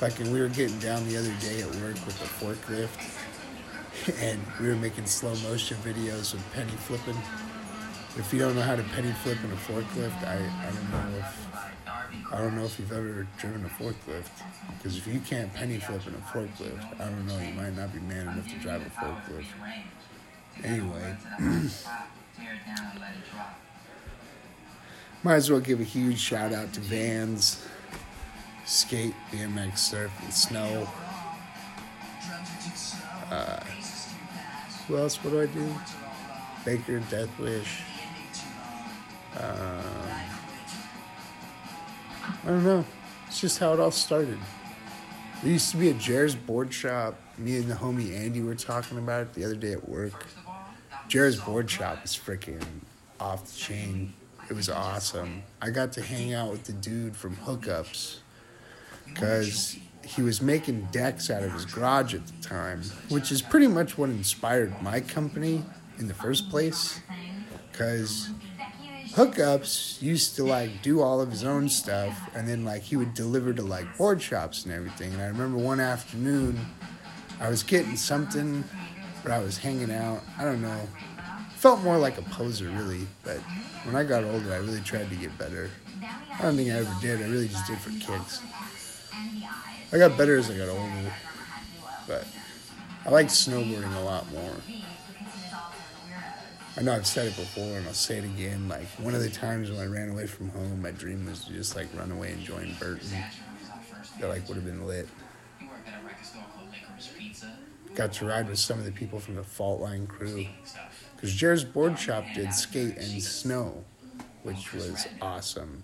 Fucking, 0.00 0.32
we 0.32 0.40
were 0.40 0.48
getting 0.48 0.78
down 0.80 1.06
the 1.08 1.16
other 1.16 1.32
day 1.40 1.60
at 1.60 1.68
work 1.76 1.94
with 2.06 2.18
the 2.18 2.26
forklift, 2.26 2.88
and 4.08 4.40
we 4.60 4.68
were 4.68 4.76
making 4.76 5.06
slow 5.06 5.34
motion 5.48 5.76
videos 5.78 6.34
of 6.34 6.52
penny 6.52 6.70
flipping. 6.70 7.16
If 8.16 8.32
you 8.32 8.38
don't 8.40 8.54
know 8.54 8.62
how 8.62 8.76
to 8.76 8.82
penny 8.82 9.12
flip 9.22 9.38
in 9.44 9.50
a 9.50 9.56
forklift, 9.56 10.24
I, 10.26 10.36
I 10.36 10.70
don't 10.72 10.90
know 10.90 11.18
if 11.18 11.50
I 12.32 12.38
don't 12.38 12.56
know 12.56 12.64
if 12.64 12.78
you've 12.78 12.92
ever 12.92 13.26
driven 13.38 13.64
a 13.64 13.68
forklift. 13.68 14.30
Because 14.76 14.96
if 14.96 15.06
you 15.06 15.20
can't 15.20 15.52
penny 15.52 15.78
flip 15.78 16.06
in 16.06 16.14
a 16.14 16.18
forklift, 16.18 17.00
I 17.00 17.04
don't 17.04 17.26
know, 17.26 17.38
you 17.38 17.52
might 17.54 17.76
not 17.76 17.92
be 17.92 18.00
man 18.00 18.28
enough 18.28 18.48
to 18.48 18.58
drive 18.58 18.82
a 18.86 18.90
forklift. 18.90 19.46
Anyway, 20.62 21.16
might 25.22 25.34
as 25.34 25.50
well 25.50 25.60
give 25.60 25.80
a 25.80 25.84
huge 25.84 26.18
shout 26.18 26.52
out 26.52 26.72
to 26.74 26.80
Vans, 26.80 27.66
Skate, 28.64 29.14
BMX, 29.30 29.78
Surf, 29.78 30.12
and 30.22 30.32
Snow. 30.32 30.88
Uh, 33.30 33.60
who 34.90 34.98
else? 34.98 35.22
What 35.22 35.30
do 35.30 35.40
I 35.40 35.46
do? 35.46 35.74
Baker, 36.64 36.98
Death 37.10 37.38
Wish. 37.38 37.82
Um, 39.36 39.84
I 42.44 42.46
don't 42.46 42.64
know. 42.64 42.84
It's 43.28 43.40
just 43.40 43.58
how 43.58 43.72
it 43.72 43.80
all 43.80 43.92
started. 43.92 44.38
There 45.42 45.52
used 45.52 45.70
to 45.70 45.76
be 45.76 45.90
a 45.90 45.94
Jared's 45.94 46.34
board 46.34 46.74
shop. 46.74 47.14
Me 47.38 47.56
and 47.56 47.70
the 47.70 47.74
homie 47.74 48.16
Andy 48.16 48.42
were 48.42 48.56
talking 48.56 48.98
about 48.98 49.22
it 49.22 49.34
the 49.34 49.44
other 49.44 49.54
day 49.54 49.72
at 49.72 49.88
work. 49.88 50.26
Jared's 51.06 51.40
board 51.40 51.70
shop 51.70 52.04
is 52.04 52.16
freaking 52.16 52.62
off 53.20 53.46
the 53.46 53.56
chain. 53.56 54.12
It 54.50 54.54
was 54.54 54.68
awesome. 54.68 55.44
I 55.62 55.70
got 55.70 55.92
to 55.92 56.02
hang 56.02 56.34
out 56.34 56.50
with 56.50 56.64
the 56.64 56.72
dude 56.72 57.14
from 57.14 57.36
Hookups 57.36 58.18
because 59.06 59.78
he 60.04 60.22
was 60.22 60.40
making 60.40 60.88
decks 60.90 61.30
out 61.30 61.42
of 61.42 61.52
his 61.52 61.64
garage 61.64 62.14
at 62.14 62.26
the 62.26 62.42
time, 62.42 62.82
which 63.08 63.30
is 63.30 63.42
pretty 63.42 63.66
much 63.66 63.96
what 63.96 64.10
inspired 64.10 64.80
my 64.82 65.00
company 65.00 65.64
in 65.98 66.08
the 66.08 66.14
first 66.14 66.50
place. 66.50 67.00
Because 67.70 68.30
hookups 69.12 70.00
used 70.02 70.36
to 70.36 70.44
like 70.44 70.82
do 70.82 71.00
all 71.00 71.20
of 71.20 71.30
his 71.30 71.44
own 71.44 71.68
stuff 71.68 72.16
and 72.34 72.46
then 72.48 72.64
like 72.64 72.82
he 72.82 72.96
would 72.96 73.12
deliver 73.14 73.52
to 73.52 73.62
like 73.62 73.96
board 73.96 74.20
shops 74.20 74.64
and 74.64 74.74
everything. 74.74 75.12
And 75.12 75.22
i 75.22 75.26
remember 75.26 75.58
one 75.58 75.80
afternoon 75.80 76.58
i 77.40 77.48
was 77.48 77.62
getting 77.62 77.96
something 77.96 78.62
but 79.22 79.32
i 79.32 79.38
was 79.40 79.58
hanging 79.58 79.90
out. 79.90 80.22
I 80.38 80.44
don't 80.44 80.62
know. 80.62 80.88
Felt 81.56 81.82
more 81.82 81.98
like 81.98 82.18
a 82.18 82.22
poser 82.22 82.68
really 82.68 83.06
but 83.24 83.38
when 83.84 83.96
i 83.96 84.04
got 84.04 84.22
older 84.22 84.52
i 84.52 84.58
really 84.58 84.80
tried 84.80 85.10
to 85.10 85.16
get 85.16 85.36
better. 85.38 85.70
I 86.38 86.42
don't 86.42 86.56
think 86.56 86.70
i 86.70 86.76
ever 86.76 86.96
did. 87.00 87.20
I 87.20 87.28
really 87.28 87.48
just 87.48 87.66
did 87.66 87.78
for 87.78 87.90
kicks 87.90 88.40
i 89.92 89.98
got 89.98 90.16
better 90.16 90.36
as 90.36 90.50
i 90.50 90.56
got 90.56 90.68
older 90.68 91.12
but 92.06 92.26
i 93.06 93.10
liked 93.10 93.30
snowboarding 93.30 93.94
a 93.96 94.00
lot 94.00 94.30
more 94.32 94.54
I 96.76 96.82
know 96.82 96.94
I've 96.94 97.06
said 97.06 97.26
it 97.26 97.36
before 97.36 97.76
and 97.76 97.86
I'll 97.86 97.92
say 97.92 98.18
it 98.18 98.24
again. 98.24 98.68
Like 98.68 98.86
one 98.98 99.14
of 99.14 99.20
the 99.20 99.28
times 99.28 99.70
when 99.70 99.80
I 99.80 99.86
ran 99.86 100.08
away 100.08 100.26
from 100.26 100.48
home, 100.50 100.80
my 100.80 100.92
dream 100.92 101.26
was 101.26 101.44
to 101.44 101.52
just 101.52 101.76
like 101.76 101.88
run 101.94 102.10
away 102.10 102.32
and 102.32 102.42
join 102.42 102.74
Burton. 102.78 103.10
That 104.18 104.28
like 104.28 104.48
would 104.48 104.54
have 104.54 104.64
been 104.64 104.86
lit. 104.86 105.08
Got 107.94 108.12
to 108.14 108.24
ride 108.24 108.48
with 108.48 108.58
some 108.58 108.78
of 108.78 108.84
the 108.84 108.92
people 108.92 109.18
from 109.18 109.34
the 109.34 109.42
Fault 109.42 109.80
Line 109.80 110.06
crew. 110.06 110.46
Because 111.16 111.34
Jared's 111.34 111.64
board 111.64 111.98
shop 111.98 112.24
did 112.34 112.54
skate 112.54 112.96
and 112.96 113.22
snow, 113.22 113.84
which 114.42 114.72
was 114.72 115.06
awesome. 115.20 115.82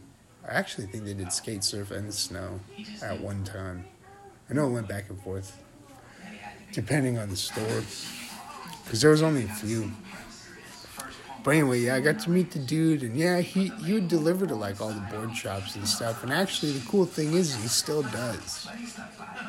I 0.49 0.55
actually 0.55 0.87
think 0.87 1.05
they 1.05 1.15
did 1.15 1.33
skate, 1.33 1.65
surf, 1.65 1.91
and 1.91 2.13
snow 2.15 2.61
at 3.03 3.21
one 3.21 3.43
time. 3.43 3.85
I 4.49 4.55
know 4.55 4.69
it 4.69 4.71
went 4.71 4.89
back 4.89 5.09
and 5.09 5.21
forth, 5.21 5.61
depending 6.73 7.19
on 7.19 7.31
the 7.31 7.37
store, 7.37 7.83
because 8.85 9.01
there 9.01 9.11
was 9.11 9.23
only 9.23 9.45
a 9.45 9.49
few. 9.49 9.91
But 11.43 11.51
anyway, 11.53 11.81
yeah, 11.81 11.97
I 11.97 12.01
got 12.01 12.21
to 12.21 12.31
meet 12.31 12.53
the 12.53 12.61
dude, 12.61 13.03
and 13.03 13.17
yeah, 13.17 13.41
he 13.41 13.69
he 13.85 13.93
would 13.95 14.07
deliver 14.07 14.47
to 14.47 14.55
like 14.55 14.81
all 14.81 14.91
the 14.91 15.01
board 15.13 15.35
shops 15.37 15.75
and 15.75 15.87
stuff. 15.87 16.23
And 16.23 16.33
actually, 16.33 16.73
the 16.73 16.87
cool 16.89 17.07
thing 17.07 17.33
is 17.33 17.55
he 17.55 17.67
still 17.67 18.03
does, 18.03 18.69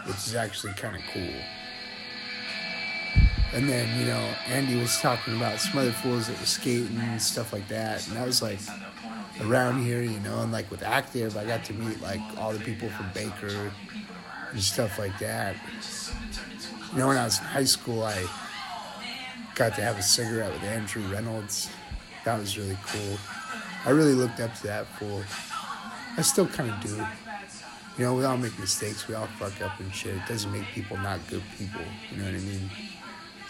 which 0.05 0.17
is 0.17 0.33
actually 0.33 0.73
kind 0.73 0.95
of 0.95 1.01
cool. 1.13 1.33
And 3.53 3.69
then, 3.69 3.99
you 3.99 4.05
know, 4.05 4.33
Andy 4.47 4.79
was 4.79 4.99
talking 4.99 5.35
about 5.37 5.59
some 5.59 5.79
other 5.79 5.91
fools 5.91 6.27
that 6.27 6.39
were 6.39 6.45
skating 6.45 6.97
and 6.97 7.21
stuff 7.21 7.53
like 7.53 7.67
that. 7.69 8.07
And 8.09 8.17
I 8.17 8.25
was 8.25 8.41
like 8.41 8.59
around 9.41 9.83
here, 9.83 10.01
you 10.01 10.19
know, 10.21 10.41
and 10.41 10.51
like 10.51 10.69
with 10.71 10.83
Active, 10.83 11.37
I 11.37 11.45
got 11.45 11.63
to 11.65 11.73
meet 11.73 12.01
like 12.01 12.21
all 12.37 12.51
the 12.51 12.59
people 12.59 12.89
from 12.89 13.09
Baker 13.13 13.71
and 14.51 14.61
stuff 14.61 14.97
like 14.97 15.17
that. 15.19 15.55
You 16.91 16.99
know, 16.99 17.07
when 17.07 17.17
I 17.17 17.25
was 17.25 17.39
in 17.39 17.45
high 17.45 17.63
school, 17.65 18.03
I 18.03 18.25
got 19.55 19.75
to 19.75 19.81
have 19.81 19.97
a 19.97 20.03
cigarette 20.03 20.51
with 20.51 20.63
Andrew 20.63 21.03
Reynolds. 21.11 21.69
That 22.25 22.39
was 22.39 22.57
really 22.57 22.77
cool. 22.85 23.17
I 23.85 23.91
really 23.91 24.13
looked 24.13 24.39
up 24.39 24.53
to 24.55 24.63
that 24.63 24.87
fool. 24.97 25.23
I 26.17 26.21
still 26.21 26.47
kind 26.47 26.69
of 26.69 26.79
do. 26.81 27.05
You 27.97 28.05
know, 28.05 28.15
we 28.15 28.25
all 28.25 28.37
make 28.37 28.57
mistakes. 28.59 29.07
We 29.07 29.15
all 29.15 29.27
fuck 29.39 29.61
up 29.61 29.79
and 29.79 29.93
shit. 29.93 30.15
It 30.15 30.27
doesn't 30.27 30.51
make 30.51 30.65
people 30.65 30.97
not 30.97 31.19
good 31.27 31.43
people. 31.57 31.81
You 32.11 32.17
know 32.17 32.25
what 32.25 32.35
I 32.35 32.39
mean? 32.39 32.69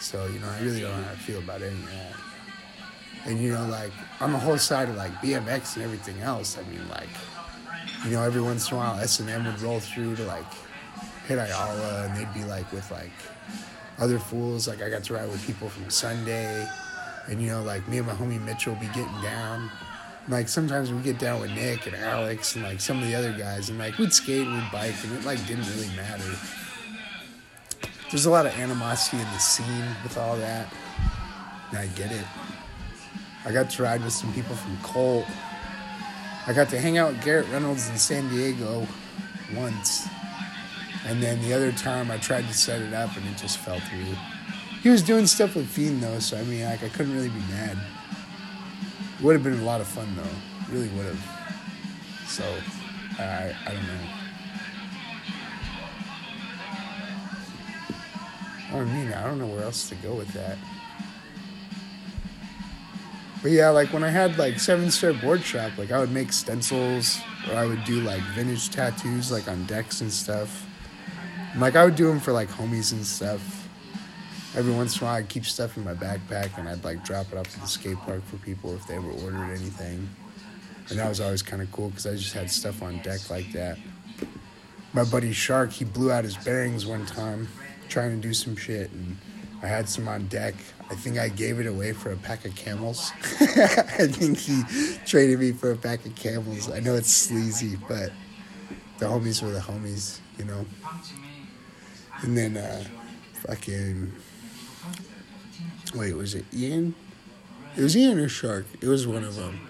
So, 0.00 0.26
you 0.26 0.38
know, 0.38 0.48
I 0.48 0.60
really 0.60 0.80
don't 0.80 0.96
know 0.96 1.02
how 1.02 1.12
I 1.12 1.16
feel 1.16 1.38
about 1.38 1.60
any 1.60 1.74
of 1.74 1.86
that. 1.86 2.27
And, 3.28 3.38
you 3.38 3.52
know, 3.52 3.66
like, 3.66 3.92
on 4.20 4.32
the 4.32 4.38
whole 4.38 4.58
side 4.58 4.88
of, 4.88 4.96
like, 4.96 5.12
BMX 5.20 5.76
and 5.76 5.84
everything 5.84 6.20
else, 6.20 6.58
I 6.58 6.62
mean, 6.68 6.88
like, 6.88 7.08
you 8.04 8.12
know, 8.12 8.22
every 8.22 8.40
once 8.40 8.70
in 8.70 8.76
a 8.76 8.80
while, 8.80 8.98
S&M 8.98 9.44
would 9.44 9.60
roll 9.60 9.78
through 9.80 10.16
to, 10.16 10.24
like, 10.24 10.50
hit 11.26 11.38
Ayala, 11.38 12.06
and 12.06 12.16
they'd 12.16 12.32
be, 12.34 12.44
like, 12.44 12.72
with, 12.72 12.90
like, 12.90 13.12
other 13.98 14.18
fools. 14.18 14.66
Like, 14.66 14.82
I 14.82 14.88
got 14.88 15.04
to 15.04 15.14
ride 15.14 15.28
with 15.28 15.46
people 15.46 15.68
from 15.68 15.90
Sunday. 15.90 16.66
And, 17.28 17.40
you 17.40 17.48
know, 17.48 17.62
like, 17.62 17.86
me 17.86 17.98
and 17.98 18.06
my 18.06 18.14
homie 18.14 18.42
Mitchell 18.42 18.74
be 18.76 18.86
getting 18.86 19.22
down. 19.22 19.70
Like, 20.28 20.48
sometimes 20.48 20.90
we'd 20.90 21.04
get 21.04 21.18
down 21.18 21.40
with 21.40 21.50
Nick 21.50 21.86
and 21.86 21.94
Alex 21.94 22.56
and, 22.56 22.64
like, 22.64 22.80
some 22.80 23.02
of 23.02 23.06
the 23.06 23.14
other 23.14 23.32
guys. 23.32 23.68
And, 23.68 23.78
like, 23.78 23.98
we'd 23.98 24.12
skate 24.12 24.46
and 24.46 24.54
we'd 24.54 24.72
bike, 24.72 24.94
and 25.04 25.18
it, 25.18 25.24
like, 25.24 25.46
didn't 25.46 25.68
really 25.76 25.94
matter 25.96 26.34
there's 28.10 28.24
a 28.24 28.30
lot 28.30 28.46
of 28.46 28.58
animosity 28.58 29.18
in 29.18 29.24
the 29.24 29.38
scene 29.38 29.84
with 30.02 30.16
all 30.16 30.36
that. 30.36 30.72
And 31.70 31.78
I 31.78 31.86
get 31.88 32.10
it. 32.10 32.24
I 33.48 33.50
got 33.50 33.70
to 33.70 33.82
ride 33.82 34.04
with 34.04 34.12
some 34.12 34.30
people 34.34 34.54
from 34.54 34.76
Colt. 34.82 35.24
I 36.46 36.52
got 36.52 36.68
to 36.68 36.78
hang 36.78 36.98
out 36.98 37.14
with 37.14 37.24
Garrett 37.24 37.48
Reynolds 37.48 37.88
in 37.88 37.96
San 37.96 38.28
Diego 38.28 38.86
once. 39.56 40.06
And 41.06 41.22
then 41.22 41.40
the 41.40 41.54
other 41.54 41.72
time 41.72 42.10
I 42.10 42.18
tried 42.18 42.46
to 42.46 42.52
set 42.52 42.82
it 42.82 42.92
up 42.92 43.16
and 43.16 43.26
it 43.26 43.38
just 43.38 43.56
fell 43.56 43.80
through. 43.80 44.14
He 44.82 44.90
was 44.90 45.00
doing 45.02 45.26
stuff 45.26 45.56
with 45.56 45.66
Fiend 45.66 46.02
though, 46.02 46.18
so 46.18 46.36
I 46.36 46.44
mean, 46.44 46.62
like, 46.66 46.82
I 46.82 46.90
couldn't 46.90 47.14
really 47.14 47.30
be 47.30 47.40
mad. 47.48 47.78
Would 49.22 49.32
have 49.32 49.42
been 49.42 49.58
a 49.58 49.64
lot 49.64 49.80
of 49.80 49.86
fun 49.86 50.14
though. 50.14 50.70
Really 50.70 50.88
would 50.88 51.06
have. 51.06 52.26
So, 52.26 52.44
I, 53.18 53.54
I 53.64 53.72
don't 53.72 53.86
know. 53.86 54.08
Oh, 58.74 58.80
I 58.80 58.84
mean, 58.84 59.14
I 59.14 59.24
don't 59.24 59.38
know 59.38 59.46
where 59.46 59.62
else 59.64 59.88
to 59.88 59.94
go 59.94 60.12
with 60.12 60.28
that. 60.34 60.58
But 63.48 63.54
yeah, 63.54 63.70
like 63.70 63.94
when 63.94 64.04
I 64.04 64.10
had 64.10 64.36
like 64.36 64.60
seven 64.60 64.90
star 64.90 65.14
board 65.14 65.42
shop, 65.42 65.78
like 65.78 65.90
I 65.90 65.98
would 65.98 66.12
make 66.12 66.34
stencils 66.34 67.18
or 67.48 67.56
I 67.56 67.64
would 67.64 67.82
do 67.84 68.02
like 68.02 68.20
vintage 68.34 68.68
tattoos 68.68 69.32
like 69.32 69.48
on 69.48 69.64
decks 69.64 70.02
and 70.02 70.12
stuff. 70.12 70.66
And, 71.52 71.62
like 71.62 71.74
I 71.74 71.82
would 71.82 71.94
do 71.94 72.08
them 72.08 72.20
for 72.20 72.34
like 72.34 72.50
homies 72.50 72.92
and 72.92 73.06
stuff. 73.06 73.66
Every 74.54 74.74
once 74.74 74.98
in 74.98 75.02
a 75.02 75.04
while, 75.06 75.14
I'd 75.14 75.30
keep 75.30 75.46
stuff 75.46 75.78
in 75.78 75.84
my 75.84 75.94
backpack 75.94 76.58
and 76.58 76.68
I'd 76.68 76.84
like 76.84 77.02
drop 77.06 77.32
it 77.32 77.38
off 77.38 77.48
to 77.54 77.60
the 77.60 77.66
skate 77.66 77.96
park 78.00 78.22
for 78.26 78.36
people 78.36 78.74
if 78.74 78.86
they 78.86 78.96
ever 78.96 79.10
ordered 79.12 79.50
anything. 79.50 80.06
And 80.90 80.98
that 80.98 81.08
was 81.08 81.22
always 81.22 81.40
kind 81.40 81.62
of 81.62 81.72
cool 81.72 81.88
because 81.88 82.06
I 82.06 82.16
just 82.16 82.34
had 82.34 82.50
stuff 82.50 82.82
on 82.82 82.98
deck 82.98 83.30
like 83.30 83.50
that. 83.52 83.78
My 84.92 85.04
buddy 85.04 85.32
Shark, 85.32 85.72
he 85.72 85.86
blew 85.86 86.12
out 86.12 86.24
his 86.24 86.36
bearings 86.36 86.84
one 86.84 87.06
time 87.06 87.48
trying 87.88 88.10
to 88.10 88.28
do 88.28 88.34
some 88.34 88.56
shit 88.56 88.90
and 88.90 89.16
I 89.62 89.68
had 89.68 89.88
some 89.88 90.06
on 90.06 90.26
deck. 90.26 90.54
I 90.90 90.94
think 90.94 91.18
I 91.18 91.28
gave 91.28 91.60
it 91.60 91.66
away 91.66 91.92
for 91.92 92.12
a 92.12 92.16
pack 92.16 92.44
of 92.46 92.54
camels. 92.54 93.12
I 93.40 94.06
think 94.06 94.38
he 94.38 94.62
traded 95.04 95.38
me 95.38 95.52
for 95.52 95.72
a 95.72 95.76
pack 95.76 96.04
of 96.06 96.14
camels. 96.14 96.70
I 96.70 96.80
know 96.80 96.94
it's 96.94 97.12
sleazy, 97.12 97.76
but 97.88 98.10
the 98.98 99.06
homies 99.06 99.42
were 99.42 99.50
the 99.50 99.60
homies, 99.60 100.18
you 100.38 100.46
know. 100.46 100.64
And 102.22 102.36
then 102.36 102.56
uh 102.56 102.84
fucking 103.46 104.12
wait, 105.94 106.14
was 106.14 106.34
it 106.34 106.46
Ian? 106.54 106.94
It 107.76 107.82
was 107.82 107.96
Ian 107.96 108.18
or 108.18 108.28
Shark. 108.28 108.66
It 108.80 108.88
was 108.88 109.06
one 109.06 109.24
of 109.24 109.36
them. 109.36 109.60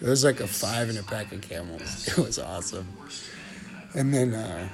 It 0.00 0.08
was 0.08 0.24
like 0.24 0.40
a 0.40 0.46
five 0.46 0.88
and 0.88 0.98
a 0.98 1.02
pack 1.02 1.32
of 1.32 1.40
camels. 1.42 2.08
It 2.16 2.18
was 2.18 2.38
awesome. 2.38 2.86
And 3.94 4.14
then 4.14 4.32
uh 4.32 4.68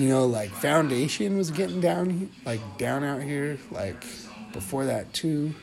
you 0.00 0.08
know, 0.08 0.26
like 0.26 0.50
Foundation 0.50 1.36
was 1.36 1.50
getting 1.50 1.80
down, 1.80 2.30
like 2.44 2.60
down 2.78 3.04
out 3.04 3.22
here, 3.22 3.58
like 3.70 4.04
before 4.52 4.84
that 4.84 5.12
too. 5.12 5.54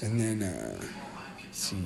And 0.00 0.18
then, 0.18 0.42
uh, 0.42 0.80
see, 1.52 1.76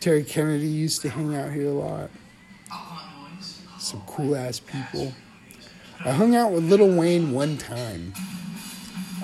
Terry 0.00 0.22
Kennedy 0.22 0.68
used 0.68 1.02
to 1.02 1.08
hang 1.08 1.34
out 1.34 1.52
here 1.52 1.68
a 1.68 1.72
lot. 1.72 2.10
Some 3.78 4.02
cool 4.06 4.36
ass 4.36 4.60
people. 4.60 5.12
I 6.04 6.12
hung 6.12 6.36
out 6.36 6.52
with 6.52 6.70
Lil 6.70 6.96
Wayne 6.96 7.32
one 7.32 7.56
time. 7.56 8.12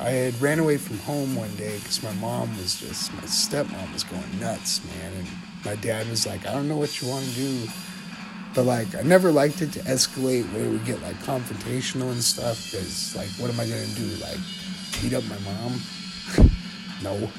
I 0.01 0.11
had 0.11 0.41
ran 0.43 0.59
away 0.59 0.77
from 0.77 0.99
home 0.99 1.37
one 1.37 1.55
day 1.55 1.79
because 1.79 2.03
my 2.03 2.13
mom 2.15 2.57
was 2.57 2.81
just, 2.81 3.13
my 3.15 3.21
stepmom 3.21 3.93
was 3.93 4.03
going 4.03 4.41
nuts, 4.41 4.81
man. 4.85 5.13
And 5.13 5.29
my 5.65 5.77
dad 5.77 6.09
was 6.09 6.27
like, 6.27 6.45
I 6.47 6.53
don't 6.53 6.69
know 6.69 6.77
what 6.77 7.01
you 7.01 7.09
want 7.09 7.25
to 7.25 7.35
do. 7.35 7.69
But 8.55 8.67
like, 8.67 8.95
I 8.95 9.03
never 9.03 9.33
liked 9.33 9.63
it 9.63 9.73
to 9.73 9.81
escalate 9.81 10.51
where 10.53 10.69
we 10.69 10.79
get 10.79 11.03
like 11.03 11.17
confrontational 11.23 12.13
and 12.13 12.23
stuff. 12.23 12.71
Because 12.71 13.17
like, 13.17 13.29
what 13.39 13.51
am 13.51 13.59
I 13.59 13.67
gonna 13.67 13.87
do? 13.87 14.07
Like, 14.23 14.39
beat 15.03 15.13
up 15.13 15.25
my 15.25 15.39
mom? 15.41 15.81
no. 17.03 17.31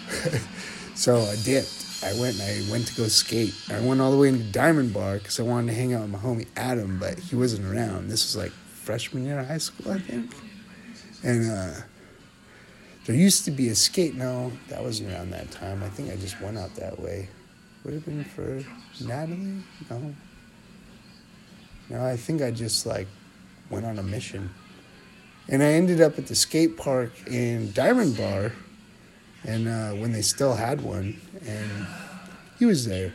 so 0.96 1.18
I 1.18 1.36
dipped. 1.44 1.86
I 2.04 2.14
went 2.20 2.40
and 2.40 2.44
I 2.44 2.72
went 2.72 2.88
to 2.88 2.96
go 2.96 3.08
skate. 3.08 3.56
I 3.70 3.80
went 3.80 4.02
all 4.02 4.12
the 4.12 4.18
way 4.18 4.28
into 4.28 4.44
Diamond 4.44 4.94
Bar 4.94 5.18
because 5.18 5.40
I 5.40 5.44
wanted 5.44 5.72
to 5.72 5.78
hang 5.78 5.94
out 5.94 6.02
with 6.02 6.12
my 6.12 6.20
homie 6.20 6.48
Adam, 6.56 7.00
but 7.00 7.18
he 7.18 7.36
wasn't 7.36 7.66
around. 7.66 8.10
This 8.10 8.26
was 8.26 8.36
like 8.36 8.52
freshman 8.52 9.26
year 9.26 9.40
of 9.40 9.48
high 9.48 9.58
school, 9.58 9.94
I 9.94 10.00
think. 10.00 10.32
And 11.24 11.50
uh, 11.50 11.82
there 13.06 13.16
used 13.16 13.46
to 13.46 13.52
be 13.52 13.70
a 13.70 13.76
skate. 13.76 14.16
No, 14.16 14.52
that 14.68 14.84
wasn't 14.84 15.14
around 15.14 15.32
that 15.32 15.50
time. 15.52 15.82
I 15.82 15.90
think 15.90 16.12
I 16.12 16.18
just 16.18 16.40
went 16.42 16.58
out 16.58 16.76
that 16.76 17.00
way. 17.00 17.30
Would 17.84 17.94
have 17.94 18.06
been 18.06 18.24
for 18.24 18.64
Natalie? 19.04 19.64
No. 19.90 20.14
No, 21.90 22.06
I 22.06 22.18
think 22.18 22.42
I 22.42 22.52
just 22.52 22.86
like 22.86 23.08
went 23.70 23.86
on 23.86 24.00
a 24.00 24.04
mission. 24.04 24.50
And 25.48 25.62
I 25.62 25.74
ended 25.74 26.02
up 26.02 26.18
at 26.18 26.28
the 26.28 26.36
skate 26.36 26.76
park 26.76 27.12
in 27.28 27.72
Diamond 27.72 28.18
Bar, 28.18 28.54
and 29.44 29.68
uh, 29.68 29.92
when 29.92 30.12
they 30.12 30.24
still 30.24 30.56
had 30.56 30.82
one, 30.82 31.20
and 31.46 31.88
he 32.58 32.66
was 32.66 32.88
there. 32.88 33.14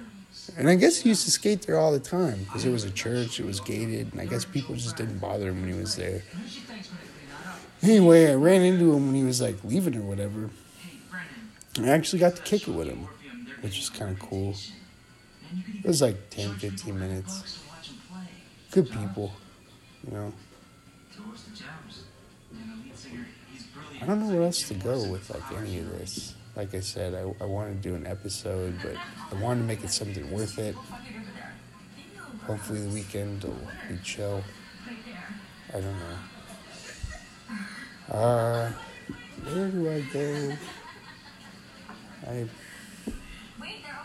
And 0.56 0.68
I 0.68 0.76
guess 0.76 0.98
he 0.98 1.09
used 1.09 1.24
to 1.24 1.30
skate 1.30 1.62
there 1.62 1.78
all 1.78 1.92
the 1.92 2.00
time 2.00 2.44
because 2.44 2.64
it 2.64 2.70
was 2.70 2.85
a 2.85 2.90
church, 2.90 3.40
it 3.40 3.46
was 3.46 3.61
gated, 3.61 4.12
and 4.12 4.20
I 4.20 4.26
guess 4.26 4.44
people 4.44 4.74
just 4.76 4.96
didn't 4.96 5.18
bother 5.18 5.48
him 5.48 5.61
when 5.61 5.72
he 5.72 5.78
was 5.78 5.96
there. 5.96 6.22
Anyway, 7.83 8.30
I 8.30 8.35
ran 8.35 8.62
into 8.62 8.92
him 8.92 9.06
when 9.06 9.14
he 9.14 9.24
was 9.24 9.40
like 9.40 9.56
leaving 9.64 9.96
or 9.96 10.02
whatever. 10.02 10.50
I 11.78 11.88
actually 11.88 12.18
got 12.18 12.37
to 12.37 12.42
kick 12.42 12.68
it 12.68 12.72
with 12.72 12.88
him, 12.88 13.09
which 13.62 13.78
was 13.78 13.90
kind 13.90 14.11
of 14.12 14.18
cool. 14.18 14.54
It 15.83 15.87
was 15.87 16.02
like 16.02 16.30
10, 16.30 16.56
15 16.56 16.98
minutes. 16.98 17.61
Good 18.70 18.90
people, 18.90 19.33
you 20.06 20.12
know. 20.12 20.33
I 24.00 24.06
don't 24.06 24.20
know 24.20 24.35
where 24.35 24.44
else 24.44 24.62
to 24.68 24.74
go 24.74 25.02
with 25.09 25.28
like 25.30 25.61
any 25.61 25.78
of 25.78 25.90
this. 25.98 26.35
Like 26.56 26.74
I 26.74 26.80
said, 26.80 27.14
I, 27.14 27.42
I 27.42 27.46
wanted 27.46 27.83
to 27.83 27.88
do 27.88 27.94
an 27.94 28.06
episode, 28.06 28.74
but 28.83 28.94
I 29.30 29.40
wanted 29.40 29.62
to 29.62 29.66
make 29.66 29.83
it 29.83 29.90
something 29.90 30.30
worth 30.30 30.59
it. 30.59 30.74
Hopefully 32.46 32.80
the 32.83 32.88
weekend 32.88 33.42
will 33.44 33.56
be 33.88 33.98
chill. 34.04 34.42
I 35.70 35.80
don't 35.80 35.98
know. 35.98 36.18
Uh, 38.14 38.72
where 39.44 39.68
do 39.68 39.90
I 39.90 40.00
go? 40.12 40.56
I 42.28 42.48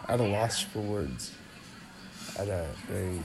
at 0.07 0.19
a 0.19 0.23
loss 0.23 0.61
for 0.61 0.79
words. 0.79 1.31
I'm 2.37 2.43
at 2.43 2.47
a 2.49 2.67
very 2.87 3.19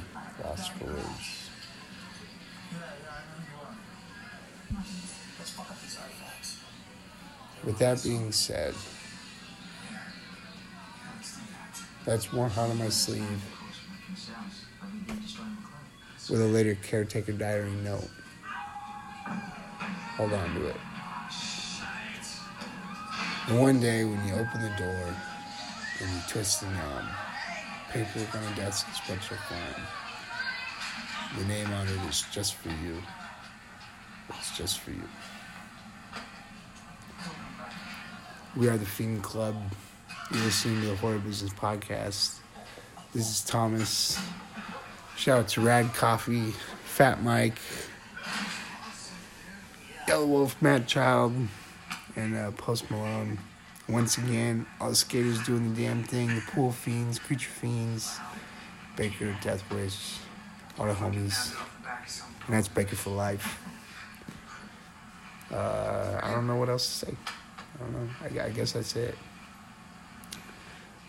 With 7.64 7.78
that 7.78 8.02
being 8.02 8.32
said, 8.32 8.74
that's 12.04 12.32
more 12.32 12.48
hot 12.48 12.70
on 12.70 12.78
my 12.78 12.88
sleeve 12.88 13.24
with 16.30 16.40
a 16.40 16.46
later 16.46 16.74
caretaker 16.76 17.32
diary 17.32 17.70
note. 17.84 18.08
Hold 20.16 20.32
on 20.32 20.54
to 20.54 20.66
it. 20.68 20.76
And 23.48 23.60
one 23.60 23.80
day 23.80 24.04
when 24.04 24.26
you 24.26 24.34
open 24.34 24.62
the 24.62 24.74
door 24.78 25.14
and 26.00 26.10
you 26.10 26.20
twist 26.28 26.60
the 26.60 26.66
knob, 26.68 27.04
paperwork 27.90 28.34
on 28.34 28.44
the 28.44 28.60
desk 28.60 28.86
is 28.90 28.98
what 29.08 29.18
you'll 29.28 29.38
find. 29.40 30.09
The 31.38 31.44
name 31.44 31.70
on 31.72 31.86
it 31.86 32.08
is 32.08 32.24
just 32.32 32.54
for 32.56 32.68
you. 32.68 33.00
It's 34.30 34.56
just 34.56 34.80
for 34.80 34.90
you. 34.90 35.02
We 38.56 38.68
are 38.68 38.76
the 38.76 38.84
Fiend 38.84 39.22
Club. 39.22 39.54
You're 40.32 40.42
listening 40.42 40.80
to 40.80 40.88
the 40.88 40.96
Horror 40.96 41.18
Business 41.18 41.52
Podcast. 41.52 42.38
This 43.14 43.30
is 43.30 43.44
Thomas. 43.44 44.20
Shout 45.16 45.38
out 45.38 45.48
to 45.48 45.60
Rad 45.60 45.94
Coffee, 45.94 46.50
Fat 46.84 47.22
Mike, 47.22 47.58
Yellow 50.08 50.26
Wolf, 50.26 50.60
Mad 50.60 50.88
Child, 50.88 51.34
and 52.16 52.36
uh, 52.36 52.50
Post 52.52 52.90
Malone. 52.90 53.38
Once 53.88 54.18
again, 54.18 54.66
all 54.80 54.90
the 54.90 54.96
skaters 54.96 55.44
doing 55.44 55.74
the 55.74 55.82
damn 55.82 56.02
thing. 56.02 56.34
The 56.34 56.42
Pool 56.52 56.72
Fiends, 56.72 57.20
Creature 57.20 57.50
Fiends, 57.50 58.18
Baker, 58.96 59.36
Death 59.42 59.62
Wish, 59.72 60.16
all 60.80 60.86
the 60.86 60.94
homies. 60.94 61.54
And 62.46 62.56
that's 62.56 62.68
Baker 62.68 62.96
for 62.96 63.10
life. 63.10 63.62
Uh, 65.52 66.18
I 66.22 66.32
don't 66.32 66.46
know 66.46 66.56
what 66.56 66.70
else 66.70 66.86
to 66.86 67.06
say. 67.06 67.14
I 67.74 67.82
don't 67.82 67.92
know. 67.92 68.42
I, 68.42 68.46
I 68.46 68.50
guess 68.50 68.72
that's 68.72 68.96
it. 68.96 69.14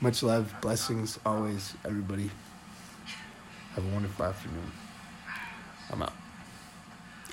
Much 0.02 0.24
love, 0.24 0.54
blessings 0.62 1.20
always, 1.26 1.74
everybody. 1.86 2.30
Have 3.76 3.86
a 3.86 3.94
wonderful 3.94 4.26
afternoon. 4.26 4.72
I'm 5.90 6.02
out. 6.02 6.14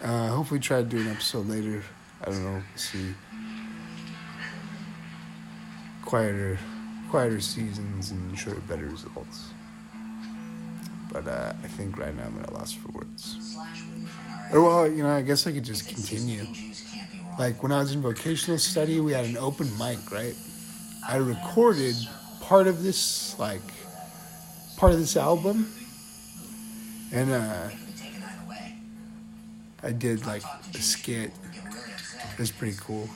Uh, 0.01 0.29
hopefully, 0.29 0.61
try 0.61 0.79
to 0.79 0.85
do 0.85 0.99
an 0.99 1.09
episode 1.09 1.49
later. 1.49 1.83
I 2.23 2.27
don't 2.27 2.45
know. 2.45 2.63
See. 2.77 3.15
Quieter, 6.05 6.59
quieter 7.11 7.41
seasons 7.41 8.13
and 8.13 8.39
sure 8.39 8.55
better 8.69 8.87
results. 8.87 9.49
But 11.13 11.27
uh, 11.27 11.53
I 11.63 11.67
think 11.69 11.99
right 11.99 12.15
now 12.15 12.25
I'm 12.25 12.39
at 12.41 12.51
a 12.51 12.53
loss 12.53 12.73
for 12.73 12.89
words. 12.93 13.57
Or 14.53 14.63
well, 14.63 14.89
you 14.89 15.03
know, 15.03 15.11
I 15.11 15.23
guess 15.23 15.47
I 15.47 15.53
could 15.53 15.65
just 15.65 15.89
continue. 15.89 16.47
Like 17.39 17.63
when 17.63 17.73
I 17.73 17.81
was 17.81 17.93
in 17.93 18.03
vocational 18.03 18.59
study, 18.59 19.01
we 19.01 19.13
had 19.13 19.25
an 19.25 19.37
open 19.37 19.69
mic, 19.79 20.11
right? 20.11 20.35
I 21.07 21.17
recorded 21.17 21.95
part 22.43 22.67
of 22.67 22.83
this, 22.83 23.39
like, 23.39 23.63
part 24.77 24.93
of 24.93 24.99
this 24.99 25.17
album, 25.17 25.73
and 27.13 27.31
uh, 27.31 27.69
I 29.83 29.93
did 29.93 30.27
like 30.27 30.43
a 30.75 30.79
skit. 30.79 31.31
It 32.33 32.39
was 32.39 32.51
pretty 32.51 32.77
cool. 32.81 33.09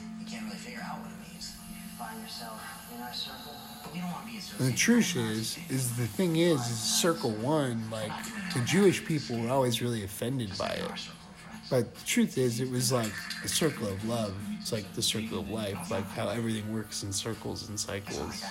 And 4.59 4.71
the 4.71 4.77
truth 4.77 5.15
is, 5.15 5.57
is 5.69 5.95
the 5.97 6.05
thing 6.05 6.35
is, 6.35 6.59
is 6.59 6.77
Circle 6.77 7.31
One, 7.31 7.89
like, 7.89 8.11
the 8.53 8.59
Jewish 8.61 9.03
people 9.03 9.39
were 9.39 9.49
always 9.49 9.81
really 9.81 10.03
offended 10.03 10.55
by 10.57 10.69
it. 10.69 10.91
But 11.69 11.95
the 11.95 12.05
truth 12.05 12.37
is, 12.37 12.59
it 12.59 12.69
was 12.69 12.91
like 12.91 13.11
a 13.43 13.47
circle 13.47 13.87
of 13.87 14.07
love. 14.07 14.35
It's 14.59 14.71
like 14.71 14.93
the 14.93 15.01
circle 15.01 15.39
of 15.39 15.49
life, 15.49 15.89
like 15.89 16.07
how 16.09 16.29
everything 16.29 16.71
works 16.71 17.03
in 17.03 17.11
circles 17.11 17.67
and 17.67 17.79
cycles. 17.79 18.43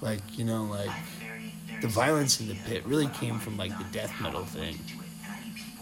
Like, 0.00 0.20
you 0.38 0.44
know, 0.44 0.64
like 0.64 0.90
the 1.80 1.88
violence 1.88 2.40
in 2.40 2.48
the 2.48 2.54
pit 2.66 2.84
really 2.86 3.08
came 3.08 3.38
from 3.38 3.56
like 3.56 3.76
the 3.76 3.84
death 3.90 4.12
metal 4.20 4.44
thing. 4.44 4.78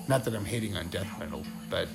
Not 0.09 0.25
that 0.25 0.35
I'm 0.35 0.45
hating 0.45 0.77
on 0.77 0.89
death 0.89 1.19
metal, 1.19 1.45
but 1.69 1.89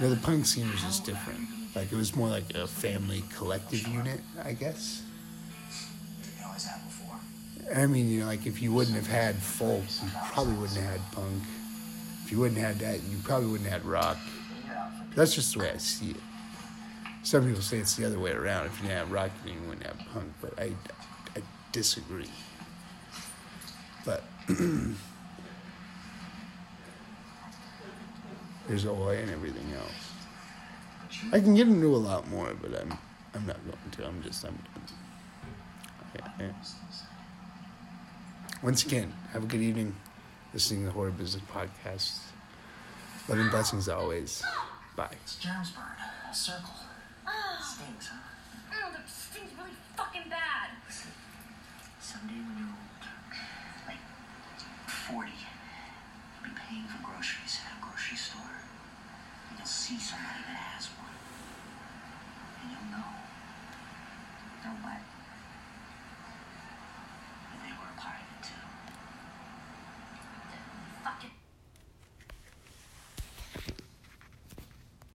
you 0.00 0.06
know, 0.06 0.14
the 0.14 0.20
punk 0.20 0.46
scene 0.46 0.70
was 0.70 0.80
just 0.80 1.04
different. 1.04 1.40
Like 1.74 1.92
it 1.92 1.96
was 1.96 2.16
more 2.16 2.28
like 2.28 2.54
a 2.54 2.66
family 2.66 3.22
collective 3.36 3.86
unit, 3.86 4.20
I 4.42 4.54
guess. 4.54 5.02
I 7.74 7.86
mean, 7.86 8.08
you 8.08 8.20
know, 8.20 8.26
like 8.26 8.46
if 8.46 8.62
you 8.62 8.72
wouldn't 8.72 8.96
have 8.96 9.08
had 9.08 9.36
folk, 9.36 9.82
you 10.02 10.08
probably 10.30 10.54
wouldn't 10.54 10.78
have 10.78 10.92
had 10.92 11.12
punk. 11.12 11.42
If 12.24 12.30
you 12.32 12.38
wouldn't 12.38 12.58
have 12.60 12.80
had 12.80 12.80
that, 12.80 13.02
you 13.08 13.18
probably 13.24 13.48
wouldn't 13.48 13.68
have 13.68 13.82
had 13.82 13.90
rock. 13.90 14.18
That's 15.14 15.34
just 15.34 15.54
the 15.54 15.60
way 15.60 15.70
I 15.72 15.78
see 15.78 16.10
it. 16.10 16.20
Some 17.22 17.46
people 17.46 17.62
say 17.62 17.78
it's 17.78 17.96
the 17.96 18.04
other 18.04 18.20
way 18.20 18.30
around. 18.30 18.66
If 18.66 18.76
you 18.76 18.82
didn't 18.88 18.98
have 18.98 19.10
rock, 19.10 19.30
then 19.44 19.54
you 19.54 19.60
wouldn't 19.68 19.86
have 19.86 19.98
punk. 20.12 20.32
But 20.40 20.58
I, 20.58 20.72
I 21.34 21.42
disagree. 21.72 22.30
But 24.04 24.22
there's 28.68 28.86
Oi 28.86 29.18
and 29.18 29.30
everything 29.30 29.72
else. 29.76 30.12
I 31.32 31.40
can 31.40 31.54
get 31.54 31.66
into 31.66 31.94
a 31.94 31.96
lot 31.96 32.28
more, 32.28 32.52
but 32.60 32.80
I'm, 32.80 32.96
I'm 33.34 33.46
not 33.46 33.56
going 33.64 33.90
to. 33.92 34.06
I'm 34.06 34.22
just, 34.22 34.44
I'm. 34.44 34.56
Once 38.62 38.84
again, 38.84 39.12
have 39.32 39.44
a 39.44 39.46
good 39.46 39.60
evening 39.60 39.94
listening 40.54 40.80
to 40.80 40.86
the 40.86 40.92
Horror 40.92 41.10
Business 41.10 41.42
Podcast. 41.52 42.18
Love 43.28 43.38
and 43.38 43.50
blessings 43.50 43.88
always. 43.88 44.42
Bye. 44.96 45.08
It's 45.22 45.36
germs 45.36 45.70
burn. 45.72 45.84
A 46.30 46.34
circle. 46.34 46.70
Ah. 47.26 47.60
Stings, 47.60 48.08
huh? 48.08 48.16
Oh, 48.72 48.92
that 48.92 49.08
stinks 49.08 49.52
really 49.58 49.76
fucking 49.96 50.30
bad. 50.30 50.70
Someday 52.00 52.34
when 52.34 52.56
you're 52.56 52.72
old, 52.72 52.96
like 53.86 54.00
40, 54.88 55.28
you'll 55.28 56.48
be 56.48 56.56
paying 56.56 56.84
for 56.88 57.02
groceries 57.04 57.60
at 57.60 57.76
a 57.76 57.80
grocery 57.84 58.16
store. 58.16 58.56
And 59.50 59.58
you'll 59.58 59.66
see 59.68 59.98
somebody 59.98 60.40
that 60.48 60.65